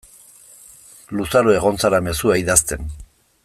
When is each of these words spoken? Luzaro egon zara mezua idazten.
Luzaro 1.19 1.53
egon 1.57 1.79
zara 1.85 1.99
mezua 2.09 2.39
idazten. 2.45 2.91